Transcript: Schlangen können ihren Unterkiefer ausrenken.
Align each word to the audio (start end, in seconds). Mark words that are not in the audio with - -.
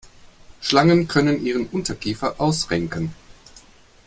Schlangen 0.61 1.07
können 1.07 1.45
ihren 1.45 1.67
Unterkiefer 1.67 2.41
ausrenken. 2.41 3.13